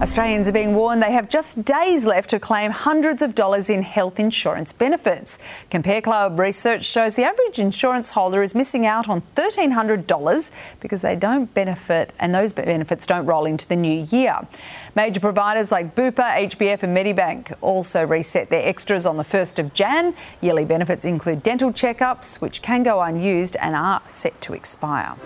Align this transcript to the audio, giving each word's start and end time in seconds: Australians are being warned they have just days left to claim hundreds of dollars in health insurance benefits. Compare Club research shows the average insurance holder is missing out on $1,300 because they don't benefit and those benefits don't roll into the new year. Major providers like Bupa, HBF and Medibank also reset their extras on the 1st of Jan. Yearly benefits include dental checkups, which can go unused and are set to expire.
Australians 0.00 0.48
are 0.48 0.52
being 0.52 0.74
warned 0.74 1.02
they 1.02 1.12
have 1.12 1.28
just 1.28 1.62
days 1.62 2.06
left 2.06 2.30
to 2.30 2.40
claim 2.40 2.70
hundreds 2.70 3.20
of 3.20 3.34
dollars 3.34 3.68
in 3.68 3.82
health 3.82 4.18
insurance 4.18 4.72
benefits. 4.72 5.38
Compare 5.68 6.00
Club 6.00 6.38
research 6.38 6.86
shows 6.86 7.16
the 7.16 7.22
average 7.22 7.58
insurance 7.58 8.08
holder 8.10 8.42
is 8.42 8.54
missing 8.54 8.86
out 8.86 9.10
on 9.10 9.20
$1,300 9.36 10.52
because 10.80 11.02
they 11.02 11.14
don't 11.14 11.52
benefit 11.52 12.14
and 12.18 12.34
those 12.34 12.54
benefits 12.54 13.06
don't 13.06 13.26
roll 13.26 13.44
into 13.44 13.68
the 13.68 13.76
new 13.76 14.06
year. 14.10 14.38
Major 14.96 15.20
providers 15.20 15.70
like 15.70 15.94
Bupa, 15.94 16.34
HBF 16.48 16.82
and 16.82 16.96
Medibank 16.96 17.54
also 17.60 18.02
reset 18.06 18.48
their 18.48 18.66
extras 18.66 19.04
on 19.04 19.18
the 19.18 19.22
1st 19.22 19.58
of 19.58 19.74
Jan. 19.74 20.14
Yearly 20.40 20.64
benefits 20.64 21.04
include 21.04 21.42
dental 21.42 21.72
checkups, 21.72 22.40
which 22.40 22.62
can 22.62 22.82
go 22.82 23.02
unused 23.02 23.54
and 23.56 23.76
are 23.76 24.00
set 24.06 24.40
to 24.40 24.54
expire. 24.54 25.16